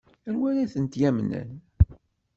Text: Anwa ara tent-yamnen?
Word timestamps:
Anwa 0.27 0.47
ara 0.51 0.71
tent-yamnen? 0.73 1.49